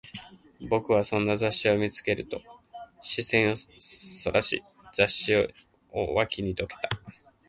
[0.67, 2.41] 僕はそんな雑誌を見つけると、
[3.03, 4.63] 視線を外し、
[4.95, 5.35] 雑誌
[5.93, 6.89] を脇にどけた